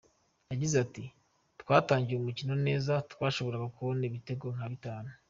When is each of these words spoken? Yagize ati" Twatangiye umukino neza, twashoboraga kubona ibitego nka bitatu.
Yagize 0.51 0.75
ati" 0.85 1.03
Twatangiye 1.61 2.17
umukino 2.17 2.53
neza, 2.67 2.93
twashoboraga 3.11 3.67
kubona 3.75 4.01
ibitego 4.09 4.45
nka 4.55 4.67
bitatu. 4.73 5.11